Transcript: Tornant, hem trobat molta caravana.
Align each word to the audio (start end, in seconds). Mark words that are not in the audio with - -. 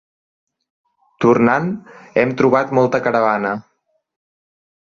Tornant, 1.25 1.69
hem 2.21 2.33
trobat 2.41 2.75
molta 2.79 3.03
caravana. 3.09 3.53